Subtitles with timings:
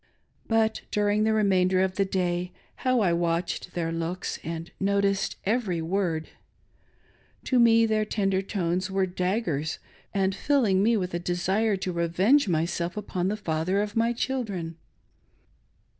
[0.47, 5.79] But during the remainder of the day how I watched their looks and noticed every
[5.79, 6.29] word!
[7.43, 9.83] To me their tender tones were daggers, piercing
[10.13, 13.95] my heart and filling me with a desire to revenge myself upon the father of
[13.95, 14.75] my children.